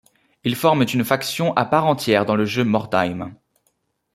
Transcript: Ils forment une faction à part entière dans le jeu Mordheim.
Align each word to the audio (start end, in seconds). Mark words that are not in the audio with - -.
Ils 0.43 0.55
forment 0.55 0.83
une 0.91 1.03
faction 1.05 1.53
à 1.55 1.63
part 1.63 1.85
entière 1.85 2.25
dans 2.25 2.35
le 2.35 2.43
jeu 2.43 2.63
Mordheim. 2.63 3.35